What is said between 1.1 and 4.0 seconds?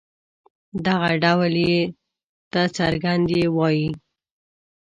ډول ي ته څرګنده يې وايي.